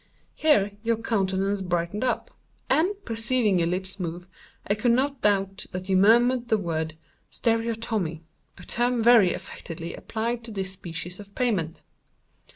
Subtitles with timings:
[0.33, 2.31] Here your countenance brightened up,
[2.71, 4.27] and, perceiving your lips move,
[4.65, 6.97] I could not doubt that you murmured the word
[7.29, 8.23] 'stereotomy,'
[8.57, 11.83] a term very affectedly applied to this species of pavement.